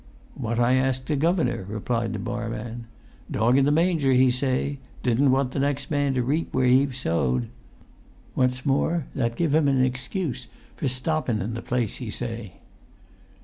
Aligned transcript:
"What 0.33 0.59
I 0.59 0.77
asked 0.77 1.05
the 1.05 1.15
governor," 1.15 1.63
replied 1.69 2.13
the 2.13 2.17
barman. 2.17 2.85
"'Dog 3.29 3.55
in 3.59 3.65
the 3.65 3.71
manger,' 3.71 4.13
he 4.13 4.31
say; 4.31 4.79
'didn't 5.03 5.29
want 5.29 5.51
the 5.51 5.59
next 5.59 5.91
man 5.91 6.15
to 6.15 6.23
reap 6.23 6.51
where 6.55 6.65
he've 6.65 6.95
sowed. 6.97 7.49
What's 8.33 8.65
more, 8.65 9.05
that 9.13 9.35
give 9.35 9.53
him 9.53 9.67
an 9.67 9.85
excuse 9.85 10.47
for 10.75 10.87
stoppun 10.87 11.39
in 11.39 11.53
the 11.53 11.61
place,' 11.61 11.97
he 11.97 12.09
say." 12.09 12.53